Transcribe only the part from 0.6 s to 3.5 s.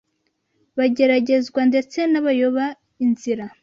bageragezwa ndetse n’abayoba inzira